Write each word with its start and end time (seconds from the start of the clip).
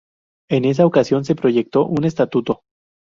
En 0.49 0.65
esa 0.65 0.87
ocasión 0.87 1.23
se 1.25 1.35
proyectó 1.35 1.85
un 1.85 2.05
Estatuto. 2.05 2.61